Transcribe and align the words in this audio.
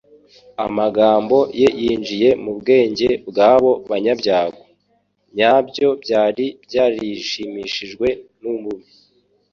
Amagambo 0.65 1.37
ye 1.61 1.69
yinjiye 1.81 2.29
mu 2.43 2.51
bwenge 2.59 3.09
bw'abo 3.27 3.71
banyabyago, 3.89 4.61
nyabwo 5.35 5.85
bwari 6.01 6.45
bwarijimishijwe 6.63 8.07
n'umubi. 8.41 8.89